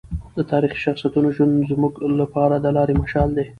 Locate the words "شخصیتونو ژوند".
0.85-1.53